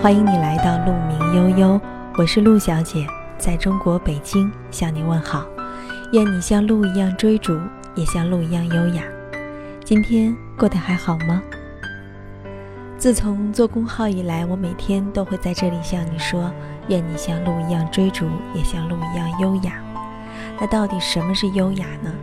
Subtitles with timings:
[0.00, 1.80] 欢迎你来到鹿鸣悠悠，
[2.16, 3.04] 我是陆小姐，
[3.36, 5.44] 在中国北京向你问好。
[6.12, 7.58] 愿你像鹿一样追逐，
[7.96, 9.02] 也像鹿一样优雅。
[9.84, 11.42] 今天过得还好吗？
[12.96, 16.48] 自从做公号以来，我每天都会在这里向你说：
[16.86, 19.82] 愿你像鹿一样追逐，也像鹿一样优雅。
[20.60, 22.14] 那到底什么是优雅呢？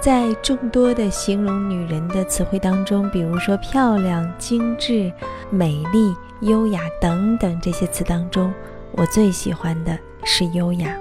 [0.00, 5.12] 在众多的形容女人的词汇当中，比如说漂亮、精致、
[5.48, 8.52] 美丽、优雅等等这些词当中，
[8.92, 10.96] 我最喜欢的是优雅。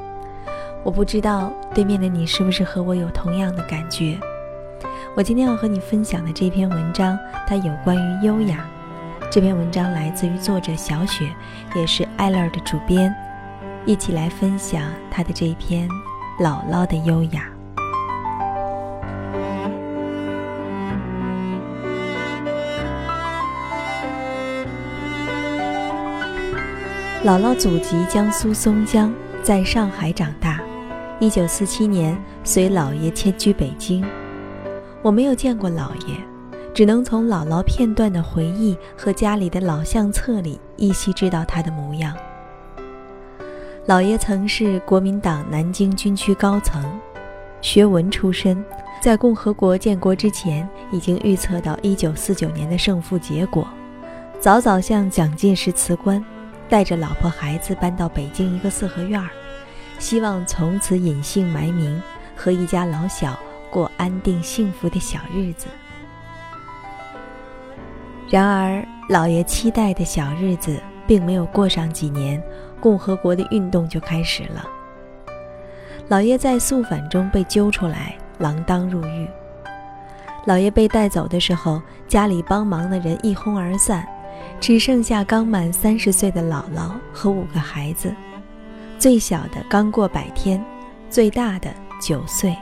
[0.84, 4.18] 我不知道对面的你是不是和我有同样的感觉。
[5.16, 7.18] 我今天要和你分享的这篇文章，
[7.48, 8.66] 它有关于优雅。
[9.32, 11.30] 这篇文章来自于作者小雪，
[11.76, 13.14] 也是艾乐的主编，
[13.86, 15.88] 一起来分享她的这一篇
[16.44, 17.44] 《姥姥的优雅》。
[27.22, 30.62] 姥姥祖籍江苏松江，在上海长大。
[31.20, 34.06] 一九四七年随姥爷迁居北京。
[35.02, 36.16] 我没有见过姥爷，
[36.74, 42.16] 只能从姥姥片段的回忆和家里的老相册里依稀知道他的模样。
[43.86, 46.82] 姥爷曾是国民党南京军区高层，
[47.60, 48.64] 学文出身，
[49.02, 53.68] 在共和国建国之前已经预测到一九四九年的胜负结果，
[54.40, 56.24] 早早向蒋介石辞官。
[56.70, 59.28] 带着老婆孩子搬到北京一个四合院儿，
[59.98, 62.02] 希望从此隐姓埋名，
[62.36, 63.38] 和一家老小
[63.72, 65.68] 过安定幸福的小日子。
[68.30, 72.42] 然而，老爷期待的小日子并没有过上几年，
[72.80, 74.64] 共和国的运动就开始了。
[76.08, 79.28] 老爷在肃反中被揪出来，锒铛入狱。
[80.46, 84.08] 老爷被带走的时候，家里帮忙的人一哄而散。
[84.60, 88.14] 只剩下刚满三十岁的姥姥和五个孩子，
[89.00, 90.64] 最小的刚过百天，
[91.10, 92.56] 最大的九岁。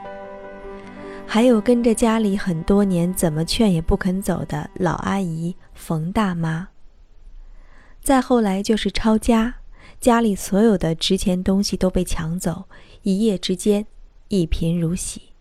[1.25, 6.69] 还有跟着家里很多年，怎么劝也不肯走的老阿姨冯大妈。
[8.01, 9.55] 再后来就是抄家，
[9.99, 12.65] 家里所有的值钱东西都被抢走，
[13.01, 13.85] 一夜之间
[14.27, 15.33] 一贫如洗。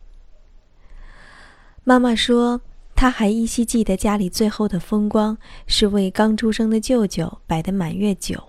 [1.84, 2.62] 妈妈说。
[2.96, 5.36] 他还依稀记得家里最后的风光
[5.66, 8.42] 是为刚出生的舅舅摆的满月酒。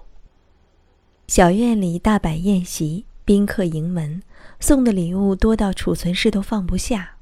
[1.28, 4.24] 小院里大摆宴席，宾客盈门，
[4.62, 7.18] 送的礼物多到储存室都放不下。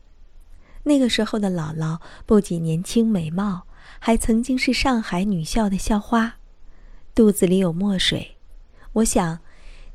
[0.83, 3.63] 那个时候的姥姥不仅年轻美貌，
[3.97, 6.35] 还曾经是上海女校的校花，
[7.15, 8.37] 肚子里有墨水。
[8.93, 9.39] 我想，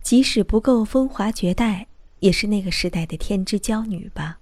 [0.02, 1.86] 即使不够风华绝代，
[2.18, 4.39] 也是那个时代的天之娇女吧。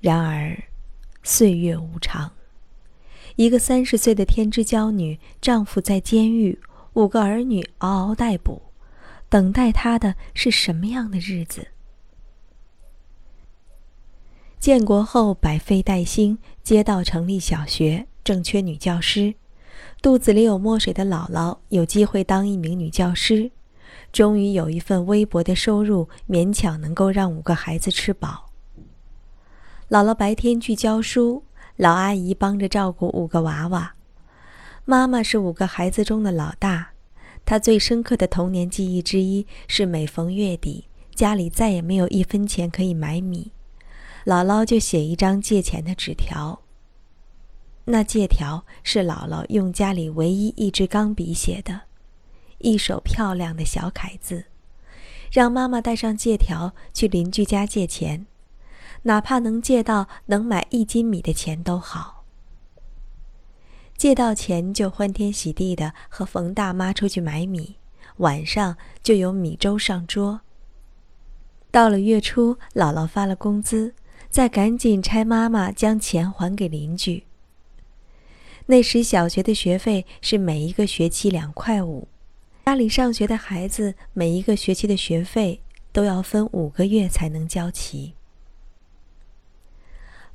[0.00, 0.64] 然而，
[1.22, 2.32] 岁月无常。
[3.36, 6.58] 一个三十岁的天之娇女，丈夫在监狱，
[6.94, 8.62] 五个儿女嗷嗷待哺，
[9.28, 11.68] 等待她的是什么样的日子？
[14.58, 19.34] 建国后百废待兴，街道成立小学，正缺女教师。
[20.02, 23.50] 肚子里有墨水的姥姥有机会当一名女教师，
[24.12, 28.49] 终于有一份微薄的收入，勉强能够让五个孩子吃饱。
[29.90, 31.42] 姥姥白天去教书，
[31.74, 33.96] 老阿姨帮着照顾五个娃娃。
[34.84, 36.92] 妈妈是五个孩子中的老大，
[37.44, 43.50] 她最深刻的童年记忆之一是每逢月底，家里再也没有一分钱可以买米，
[44.24, 46.60] 姥姥就写一张借钱的纸条。
[47.86, 51.80] 那借条是姥姥用家里唯一一支钢笔写的，
[52.58, 54.44] 一手漂亮的小楷字，
[55.32, 58.26] 让妈妈带上借条去邻居家借钱。
[59.02, 62.24] 哪怕能借到能买一斤米的钱都好。
[63.96, 67.76] 借到钱就欢天喜地的和冯大妈出去买米，
[68.16, 70.40] 晚上就有米粥上桌。
[71.70, 73.94] 到了月初，姥姥发了工资，
[74.30, 77.24] 再赶紧差妈妈将钱还给邻居。
[78.66, 82.08] 那时小学的学费是每一个学期两块五，
[82.66, 85.60] 家里上学的孩子每一个学期的学费
[85.92, 88.14] 都要分五个月才能交齐。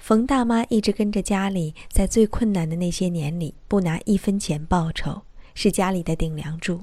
[0.05, 5.23] 冯大妈一直跟着家里，在最困难的那些年里，不拿一分钱报酬，
[5.55, 6.81] 是家里的顶梁柱。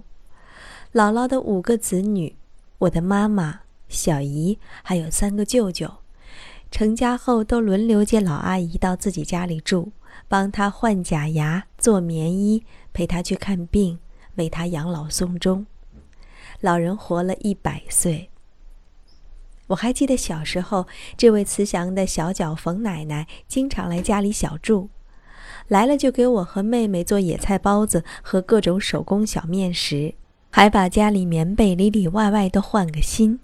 [0.93, 2.35] 姥姥的五个子女，
[2.79, 5.89] 我的妈妈、小姨，还有三个舅舅，
[6.73, 9.93] 成家后都轮流接老阿姨到自己家里住，
[10.27, 14.01] 帮她换假牙、做棉衣，陪她去看病，
[14.35, 15.65] 为她养老送终。
[16.59, 18.32] 老人活了一百岁。
[19.73, 20.87] 我还记得小时候，
[21.17, 24.91] 这位慈祥的小脚冯奶奶经常来家里小住。
[25.69, 30.15] 来了就给我和妹妹做野菜包子和各种手工小面食，
[30.51, 33.41] 还把家里棉被里里外外都换个新。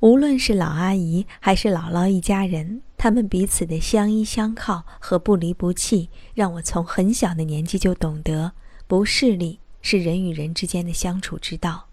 [0.00, 8.52] 无论是老阿姨还是姥姥一家人，他们彼此的相依相靠和不离不弃，让我从很小的年纪就懂得，
[8.86, 11.88] 不势利是人与人之间的相处之道，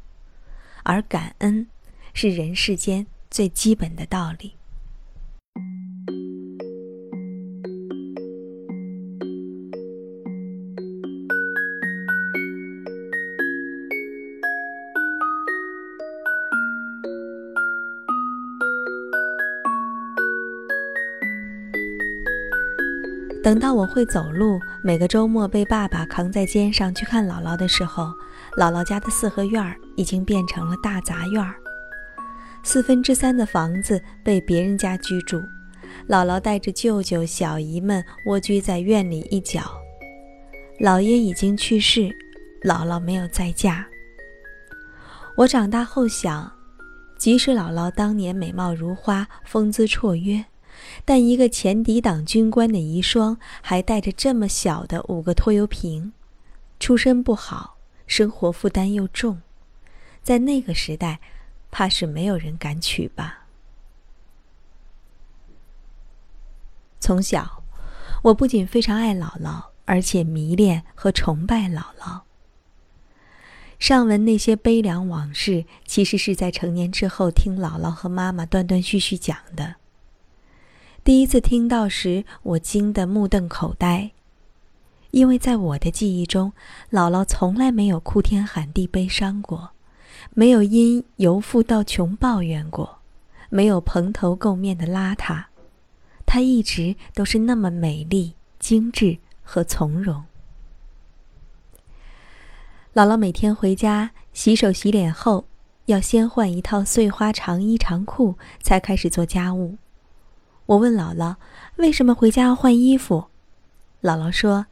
[0.84, 1.68] 而感恩
[2.14, 4.54] 是人世间最基本的道理。
[23.42, 28.14] 等到我会走路，每个周末被爸爸扛在肩上去看姥姥的时候，
[28.58, 31.56] 姥姥家的四合院儿已经变成了大杂院儿。
[32.64, 35.40] 四分之三的房子被别人家居住，
[36.08, 39.62] 姥姥带着舅舅、小姨们蜗居在院里一角。
[40.80, 42.10] 姥爷已经去世，
[42.64, 43.86] 姥姥没有再嫁。
[45.36, 46.52] 我长大后想，
[47.18, 50.46] 即使姥姥当年美貌如花，风姿绰约。
[51.04, 56.14] 但一个前敌党军官的遗孀，还带着这么小的五个拖油瓶，
[56.80, 57.78] 出身不好，
[58.08, 59.42] 生活负担又重，
[60.24, 61.20] 在那个时代，
[61.72, 63.46] 怕是没有人敢娶吧。
[67.00, 67.64] 从小，
[68.24, 72.22] 我不仅非常爱姥姥，而且迷恋和崇拜姥姥。
[73.80, 79.76] 上文那些悲凉往事，其实是在成年之后听姥姥和妈妈断断续续讲的。
[81.02, 84.12] 第一次听到时，我惊得目瞪口呆，
[85.12, 86.52] 因为在我的记忆中，
[86.92, 89.72] 姥姥从来没有哭天喊地悲伤过，
[90.34, 93.00] 没有因由富到穷抱怨过，
[93.50, 95.46] 没有蓬头垢面的邋遢，
[96.26, 100.24] 她一直都是那么美丽、精致和从容。
[102.94, 105.46] 姥姥每天回家洗手洗脸后，
[105.86, 109.78] 要先换一套碎花长衣长裤，才开始做家务。
[110.66, 111.36] 我问姥姥
[111.78, 113.26] ：“为什么回家要换衣服？”
[114.04, 114.68] 姥姥说：“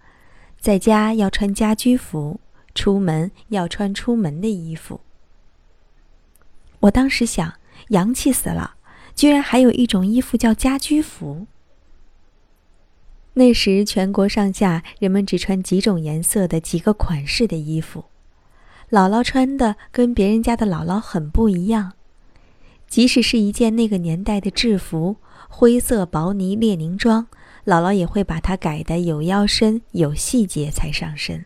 [0.60, 2.40] 在家要穿家居服，
[2.76, 5.02] 出门要穿出门的衣服。”
[6.88, 7.54] 我当时想，
[7.90, 8.76] 洋气死了，
[9.16, 11.48] 居然还有一种衣服叫家居服。
[13.34, 18.06] 那时全国上下人们只穿几种颜色的几个款式的衣服，
[18.90, 21.94] 姥姥穿的跟别人家的姥姥很不一样，
[22.88, 25.18] 即使是一件那个年代的制服。
[25.50, 27.28] 灰色薄呢列宁装，
[27.66, 31.46] 姥姥也会把它改得有腰身、有细节才上身。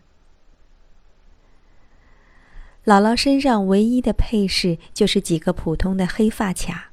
[2.83, 6.89] 姥姥身上唯一的配饰就是几个普通的黑发卡，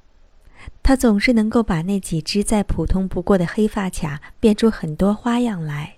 [0.82, 5.94] 她总是能够把那几只再普通不过的黑发卡变出很多花样来，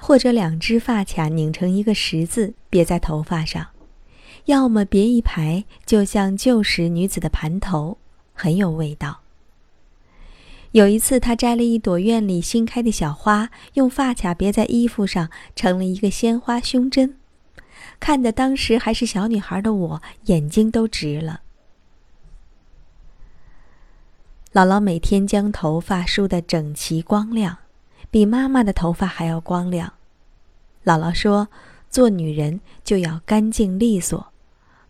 [0.00, 3.66] 或者两只发卡拧成一个十字别在头发上，
[4.46, 7.98] 要么别一排，就像旧时女子的盘头，
[8.32, 9.20] 很有味道。
[10.72, 17.16] 有一次，他摘了一朵院里新开的小花，用发卡别在衣服上，成了一个鲜花胸针，
[17.98, 21.40] 看得当时还是小女孩的我眼睛都直了。
[24.52, 27.58] 姥姥每天将头发梳得整齐光亮，
[28.10, 29.92] 比妈妈的头发还要光亮。
[30.84, 31.48] 姥姥说
[31.90, 34.32] ：“做女人就要干净利索，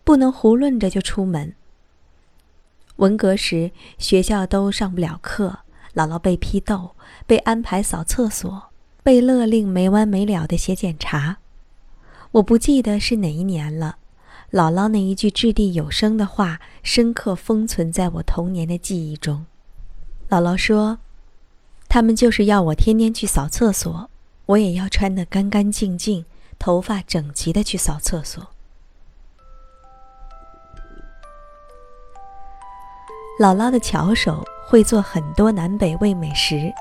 [0.04, 1.54] 不能胡乱着就出门。”
[2.96, 5.60] 文革时，学校都上不了课。
[5.94, 6.94] 姥姥被批斗，
[7.26, 8.70] 被安排扫厕所，
[9.02, 11.38] 被勒令没完没了的写检查。
[12.36, 13.96] 我不记得是哪一年了。
[14.52, 19.46] 姥姥那一句掷地有声的话，深刻封存在我童年的记忆中。
[20.28, 20.98] 姥姥说
[21.88, 24.10] ：“他们就是要我天天去扫厕所，
[24.46, 26.26] 我也要穿得干干净净，
[26.58, 28.46] 头发整齐的去扫厕所。”
[33.40, 34.46] 姥姥的巧手。
[34.68, 36.74] 会做很多南北味美食，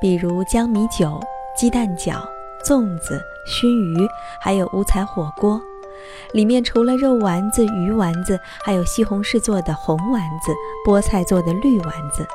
[0.00, 1.20] 比如江米酒、
[1.56, 2.24] 鸡蛋饺、
[2.66, 4.08] 粽子、熏鱼，
[4.40, 5.60] 还有五彩火锅。
[6.32, 10.52] 里面除了肉丸子、鱼丸子，还有西红柿做的红丸子、
[10.84, 12.26] 菠菜做的绿丸子。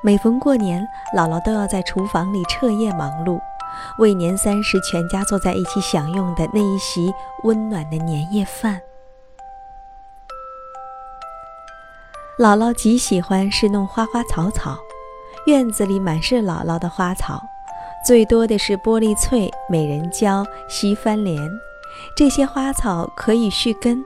[0.00, 0.86] 每逢过年，
[1.16, 3.40] 姥姥都要在厨房里彻夜忙碌，
[3.98, 7.12] 为年三十全家坐在一起享用的那一席
[7.42, 8.80] 温暖的年夜饭。
[12.38, 14.78] 姥姥极喜欢侍弄花花草草，
[15.46, 17.42] 院子里满是姥姥的花草，
[18.06, 21.38] 最多的是玻璃翠、美人蕉、西番莲。
[22.16, 24.02] 这些花草可以续根，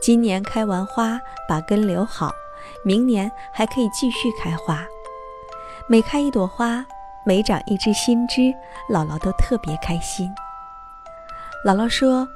[0.00, 2.32] 今年开完花把根留好，
[2.82, 4.84] 明年还可以继续开花。
[5.86, 6.84] 每开一朵花，
[7.24, 8.52] 每长一只新枝，
[8.90, 10.34] 姥姥都特别开心。
[11.64, 12.26] 姥姥说：“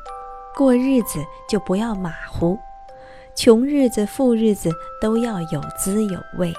[0.55, 2.59] 过日子就不要马虎，
[3.35, 6.53] 穷日子、富日子都要有滋有味。”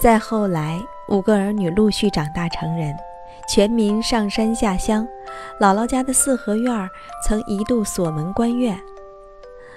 [0.00, 2.96] 再后来，五个儿女陆续长大成人，
[3.48, 5.06] 全民上山下乡。
[5.60, 6.88] 姥姥家的四合院
[7.24, 8.78] 曾一度锁门关院。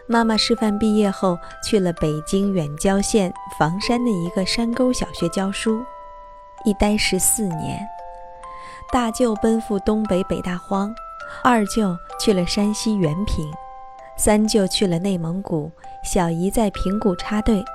[0.07, 5.83] 妈妈师范毕业后，去了北京远郊县房山的一个山沟小学教书，
[6.63, 7.85] 一待十四年。
[8.93, 10.93] 大舅奔赴东北北大荒，
[11.43, 13.51] 二舅去了山西原平，
[14.15, 15.71] 三舅去了内蒙古，
[16.03, 17.65] 小姨在平谷插队。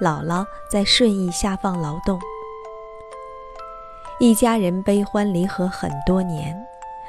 [0.00, 2.18] 姥姥在顺义下放劳动，
[4.22, 6.56] 一家人悲欢离合很多年，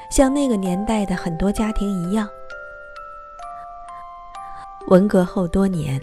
[0.10, 2.28] 像那个年代的很多家庭一样。
[4.88, 6.02] 文革后多年，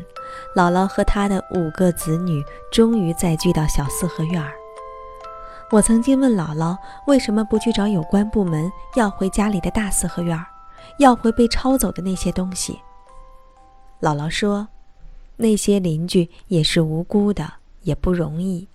[0.55, 2.41] 姥姥和她的五个子女
[2.71, 4.53] 终于再聚到小四合院儿。
[5.73, 10.47] 我曾经问姥姥，为什么不去找有关部门要回家里的大四合院儿，
[11.01, 12.79] 要回被抄走的那些东西？
[14.01, 14.69] 姥姥说。
[15.39, 18.69] 那些邻居也是无辜的，也不容易。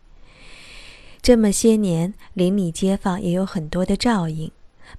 [1.25, 4.51] 这么些年，邻里街坊也有很多的照应，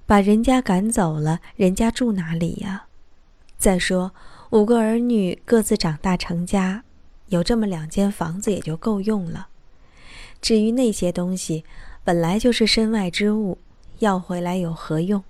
[0.05, 2.87] 把人家赶走了，人家住哪里呀？
[3.57, 4.11] 再说，
[4.49, 6.83] 五个儿女各自长大成家，
[7.27, 9.47] 有这么两间房子也就够用了。
[10.41, 11.63] 至于那些东西，
[12.03, 13.59] 本来就是身外之物，
[13.99, 15.23] 要回来有何用？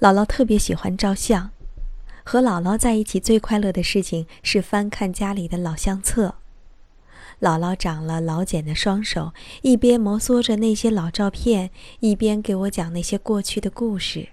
[0.00, 1.50] 姥姥特别喜欢照相。
[2.24, 6.36] 和姥姥在一起最快乐的事情是翻看家里的老相册。
[7.40, 9.32] 姥姥长了老茧的双手，
[9.62, 11.70] 一边摩挲着那些老照片，
[12.00, 14.28] 一边给我讲那些过去的故事。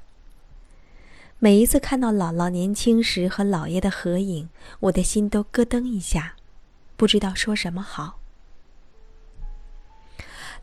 [1.39, 4.49] 每一次看到姥姥年轻时和姥爷的合影，
[4.81, 6.35] 我的心都咯噔一下，
[6.95, 8.19] 不知道说什么好。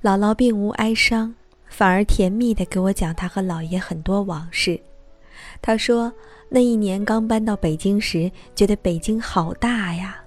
[0.03, 1.35] 姥姥并无哀伤，
[1.69, 4.81] 反而甜蜜地给我讲她和姥爷很多往事。
[5.63, 6.13] 她说。
[6.51, 10.24] 那一年刚搬到北京时，觉得北京好大呀，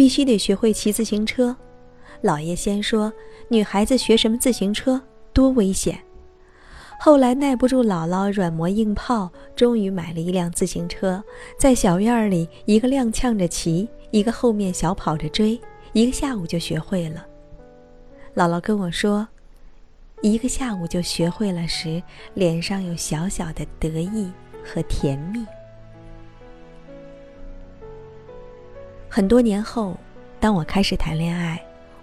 [0.00, 1.54] 必须得学会骑自行车。
[2.22, 3.12] 姥爷先说
[3.50, 4.98] 女孩子学什么自行车
[5.34, 6.02] 多危险，
[6.98, 11.22] 后来耐不住姥姥软磨硬泡，终于买了一辆自行车，
[11.58, 15.60] 在小院里一个踉跄着骑，一个后面小跑着追，
[15.92, 17.26] 一个下午就学会了。
[18.34, 19.28] 姥姥跟我说，
[20.22, 22.02] 一个下午就学会了时，
[22.32, 24.32] 脸上有小小的得意
[24.64, 25.44] 和甜蜜。
[29.12, 29.98] 很多年后，
[30.38, 31.60] 当我开始谈恋爱，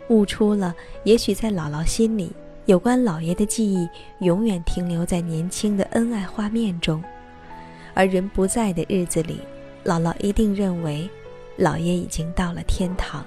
[0.10, 2.34] 悟出了也许在姥姥心里，
[2.66, 3.88] 有关姥爷的记忆
[4.20, 7.02] 永远停留在年轻的恩爱画面中，
[7.94, 9.40] 而人不在的日子里，
[9.86, 11.10] 姥姥一定认为，
[11.58, 13.26] 姥爷已经到了天堂。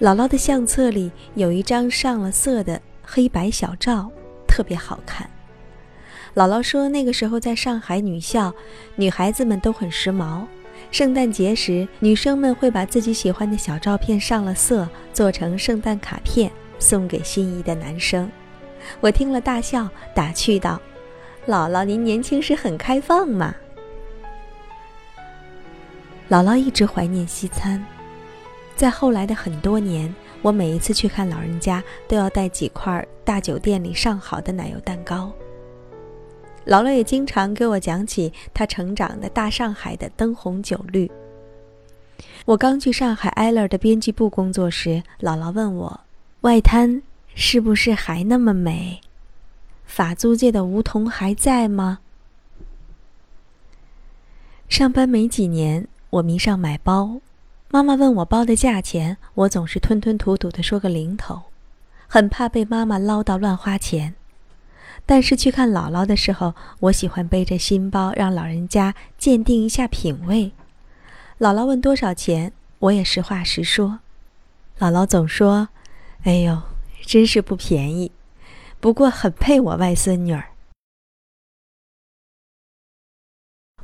[0.00, 4.10] 姥姥的相册里有一张上了色的黑白小照，
[4.48, 5.30] 特别好看。
[6.34, 8.52] 姥姥说，那个时候在上海女校，
[8.96, 10.44] 女孩子们都很时髦。
[10.90, 18.30] 圣诞节时，女生们会把自己喜欢的小照片上了色，做成圣诞卡片送给心仪的男生。
[19.00, 20.80] 我听了大笑，打趣道
[21.46, 23.54] ：“姥姥，您年轻时很开放嘛。”
[26.30, 27.84] 姥姥一直怀念西餐，
[28.74, 35.32] 在后来的很多年，我每一次去看老人家，都要带几块大酒店里上好的奶油蛋糕。
[36.66, 41.10] 姥姥也经常给我讲起她成长的大上海的灯红酒绿。
[42.44, 46.00] 我刚去上海艾乐的编辑部工作时，姥姥问我
[46.42, 47.02] ：“外滩
[47.34, 49.00] 是不是还那么美？
[49.84, 52.00] 法租界的梧桐还在吗？”
[54.68, 57.20] 上班没几年，我迷上买包。
[57.70, 61.42] 妈妈问我包的价钱，我总是吞吞吐吐的说个零头，
[62.08, 64.14] 很怕被妈妈唠叨乱花钱。
[65.08, 70.50] 但是去看姥姥的时候，我喜欢背着新包，让老人家鉴定一下品味。
[71.38, 74.00] 姥姥问多少钱，我也实话实说。
[74.80, 75.68] 姥姥总说
[76.24, 76.60] ：“哎呦，
[77.02, 78.10] 真是不便宜，
[78.80, 80.48] 不过很配我外孙女儿。”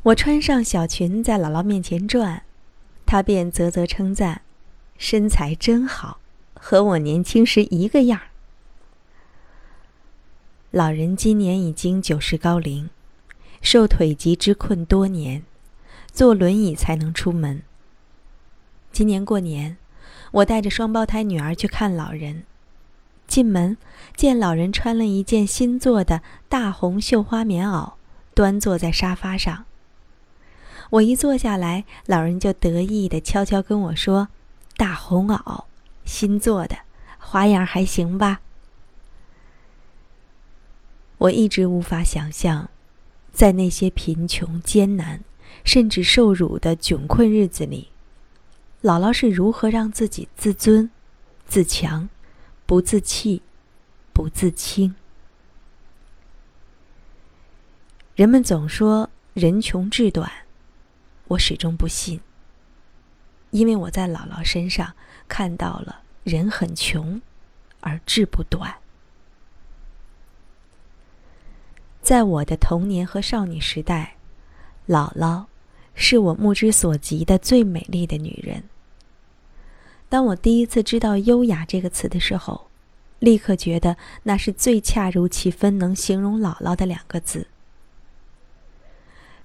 [0.02, 2.43] 我穿上小裙在姥姥面前转，
[3.07, 4.43] 她便啧啧称赞
[4.99, 6.19] ：“身材真好，
[6.55, 8.26] 和我年轻时一个样儿。”
[10.73, 12.88] 老人今年已经九十高龄，
[13.61, 15.43] 受腿疾之困多年，
[16.11, 17.61] 坐轮椅才能出门。
[18.91, 19.76] 今年过年，
[20.31, 22.45] 我带着双胞胎女儿去看老人。
[23.26, 23.76] 进门
[24.17, 27.93] 见老人穿了一件新做的大红绣花棉袄，
[28.33, 29.67] 端坐在沙发上。
[30.88, 34.29] 我一坐下来，老人就得意地悄悄跟我说
[34.79, 35.64] ：“大红袄，
[36.07, 36.76] 新做的，
[37.19, 38.41] 花样还行吧？”
[41.23, 42.69] 我一直无法想象，
[43.33, 45.23] 在那些贫穷、艰难，
[45.64, 47.91] 甚至受辱的窘困日子里，
[48.83, 50.91] 姥姥是如何让自己自尊、
[51.47, 52.09] 自强、
[52.67, 53.41] 不自弃、
[54.12, 54.97] 不自轻。
[58.17, 60.29] 人们总说人穷志短，
[61.29, 62.21] 我始终不信，
[63.50, 64.93] 因为我在姥姥身上
[65.29, 67.23] 看到了人很穷，
[67.79, 68.81] 而志不短。
[72.02, 74.16] 在我的童年和少女时代，
[74.88, 75.44] 姥姥
[75.94, 78.64] 是我目之所及的最美丽的女人。
[80.09, 82.66] 当我第一次知道“优雅”这个词的时候，
[83.21, 87.47] 立刻觉得那是最恰如其分能形容姥姥的两个字。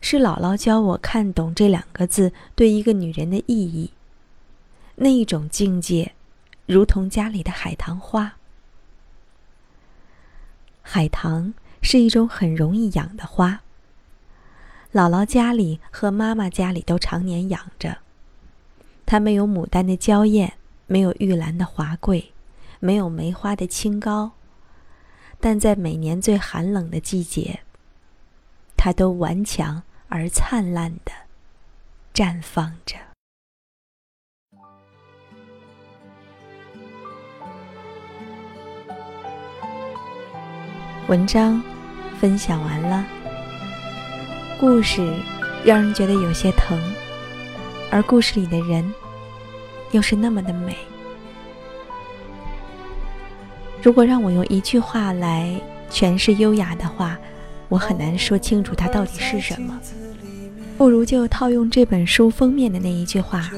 [0.01, 3.91] 是姥姥教我看懂这两个字对一个女人的意义。
[4.95, 6.13] 那一种境界，
[6.65, 8.33] 如同家里的海棠花。
[10.81, 11.53] 海棠。
[11.89, 13.61] 是一种很容易养的花。
[14.91, 17.99] 姥姥家里和妈妈家里都常年养着。
[19.05, 22.33] 它没有牡丹的娇艳，没有玉兰的华贵，
[22.81, 24.33] 没有梅花的清高，
[25.39, 27.61] 但在每年最寒冷的季节，
[28.75, 31.13] 它都顽强而灿烂的
[32.13, 32.97] 绽放着。
[41.07, 41.63] 文章。
[42.19, 43.05] 分享完了，
[44.59, 45.07] 故事
[45.63, 46.79] 让人觉得有些疼，
[47.91, 48.93] 而故事里的人
[49.91, 50.75] 又是那么的美。
[53.83, 55.59] 如果让我用一句话来
[55.91, 57.17] 诠释优雅的话，
[57.69, 59.79] 我很难说清楚它到底是什么。
[60.77, 63.49] 不如就套用这本书封面的那一句话：“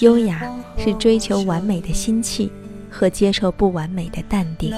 [0.00, 0.42] 优雅
[0.78, 2.50] 是追求完美的心气
[2.90, 4.74] 和接受不完美的淡定。”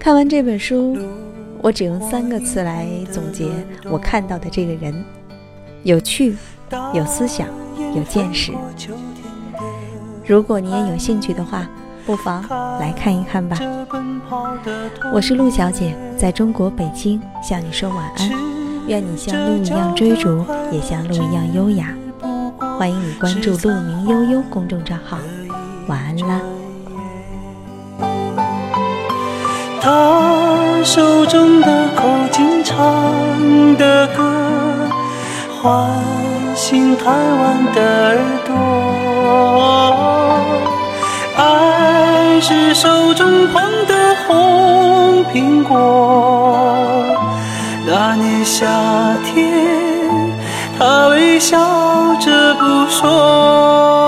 [0.00, 0.96] 看完这本书，
[1.62, 3.46] 我只用三个词来总结
[3.84, 5.04] 我看到的这个人：
[5.84, 6.36] 有趣、
[6.92, 7.46] 有思想、
[7.94, 8.52] 有见识。
[10.26, 11.68] 如果你也有兴趣的话，
[12.04, 12.42] 不妨
[12.80, 13.56] 来看一看吧。
[15.12, 18.30] 我是陆小姐，在中国北京向你说晚安。
[18.88, 21.94] 愿你像鹿一样追逐，也像鹿一样优雅。
[22.78, 25.18] 欢迎你关注“鹿鸣悠悠”公众账号。
[25.88, 26.40] 晚安啦。
[29.80, 32.76] 他手中的口琴唱
[33.76, 34.22] 的歌，
[35.62, 35.90] 唤
[36.54, 38.54] 醒台湾的耳朵。
[41.38, 47.02] 爱是手中捧的红苹果。
[47.86, 48.66] 那年夏
[49.24, 49.48] 天，
[50.78, 51.56] 他微笑
[52.20, 54.07] 着不说。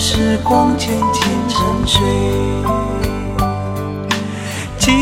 [0.00, 2.00] 时光渐渐沉睡，
[4.78, 4.92] 记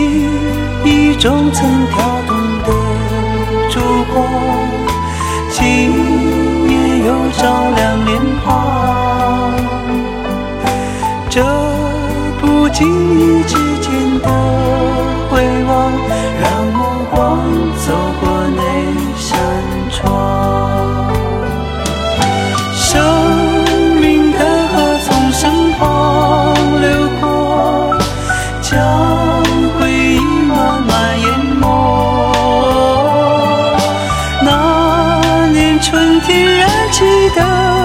[0.87, 2.69] 忆中曾跳动的
[3.69, 3.79] 烛
[4.15, 4.27] 光，
[5.51, 5.63] 今
[6.71, 6.75] 夜
[7.07, 9.06] 又照亮脸庞。
[36.91, 37.76] 记得